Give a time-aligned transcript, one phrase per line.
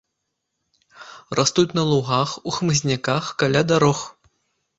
[1.39, 3.99] Растуць на лугах, у хмызняках, каля дарог.